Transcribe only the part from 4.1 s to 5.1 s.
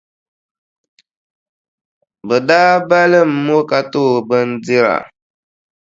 o bindira.